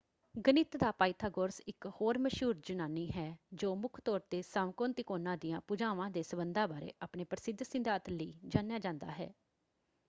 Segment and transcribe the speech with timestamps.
[0.45, 3.25] ਗਣਿਤ ਦਾ ਪਾਇਥਾਗੋਰਸ ਇੱਕ ਹੋਰ ਮਸ਼ਹੂਰ ਯੂਨਾਨੀ ਹੈ
[3.53, 8.33] ਜੋ ਮੁੱਖ ਤੌਰ ‘ਤੇ ਸਮਕੋਣ ਤਿਕੋਣਾਂ ਦੀਆਂ ਭੁਜਾਵਾਂ ਦੇ ਸਬੰਧਾਂ ਬਾਰੇ ਆਪਣੇ ਪ੍ਰਸਿੱਧ ਸਿਧਾਂਤ ਲਈ
[8.45, 9.31] ਜਾਣਿਆ ਜਾਂਦਾ ਹੈ।